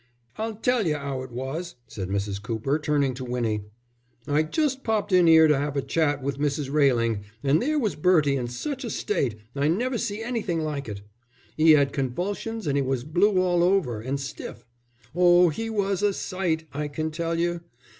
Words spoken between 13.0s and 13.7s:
blue all